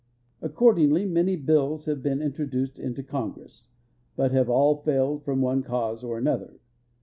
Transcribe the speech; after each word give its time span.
Accordingly 0.41 1.05
many 1.05 1.35
bills 1.35 1.85
have 1.85 2.01
been 2.01 2.23
introduced 2.23 2.79
into 2.79 3.03
Con 3.03 3.33
gress, 3.33 3.67
but 4.15 4.31
have 4.31 4.49
all 4.49 4.81
failed 4.81 5.21
from 5.23 5.41
one 5.41 5.61
cause 5.61 6.03
or 6.03 6.17
another. 6.17 6.59